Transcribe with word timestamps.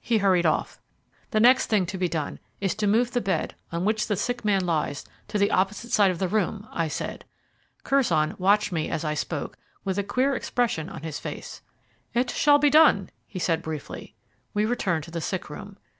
He 0.00 0.16
hurried 0.16 0.46
off. 0.46 0.80
"The 1.32 1.38
next 1.40 1.66
thing 1.66 1.84
to 1.84 1.98
be 1.98 2.08
done 2.08 2.38
is 2.62 2.74
to 2.76 2.86
move 2.86 3.10
the 3.10 3.20
bed 3.20 3.54
on 3.70 3.84
which 3.84 4.06
the 4.06 4.16
sick 4.16 4.42
man 4.42 4.64
lies 4.64 5.04
to 5.28 5.36
the 5.36 5.50
opposite 5.50 5.92
side 5.92 6.10
of 6.10 6.18
the 6.18 6.28
room," 6.28 6.66
I 6.72 6.88
said. 6.88 7.26
Curzon 7.84 8.34
watched 8.38 8.72
me 8.72 8.88
as 8.88 9.04
I 9.04 9.12
spoke, 9.12 9.58
with 9.84 9.98
a 9.98 10.02
queer 10.02 10.34
expression 10.34 10.88
on 10.88 11.02
his 11.02 11.18
face. 11.18 11.60
"It 12.14 12.30
shall 12.30 12.58
be 12.58 12.70
done," 12.70 13.10
he 13.26 13.38
said 13.38 13.60
briefly. 13.60 14.14
We 14.54 14.64
returned 14.64 15.04
to 15.04 15.10
the 15.10 15.20
sick 15.20 15.50
room. 15.50 15.76